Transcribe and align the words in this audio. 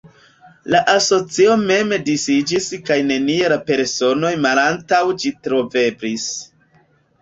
La 0.75 0.79
asocio 0.93 1.57
mem 1.65 1.93
disiĝis 2.09 2.71
kaj 2.89 2.99
nenie 3.13 3.53
la 3.55 3.61
personoj 3.71 4.35
malantaŭ 4.49 5.07
ĝi 5.23 5.37
troveblis. 5.47 6.31